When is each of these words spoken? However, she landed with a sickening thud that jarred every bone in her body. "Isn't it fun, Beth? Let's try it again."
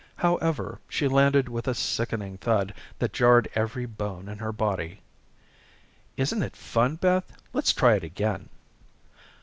However, 0.15 0.79
she 0.89 1.07
landed 1.07 1.47
with 1.47 1.67
a 1.67 1.75
sickening 1.75 2.39
thud 2.39 2.73
that 2.97 3.13
jarred 3.13 3.47
every 3.53 3.85
bone 3.85 4.29
in 4.29 4.39
her 4.39 4.51
body. 4.51 4.99
"Isn't 6.17 6.41
it 6.41 6.55
fun, 6.55 6.95
Beth? 6.95 7.31
Let's 7.53 7.71
try 7.71 7.97
it 7.97 8.03
again." 8.03 8.49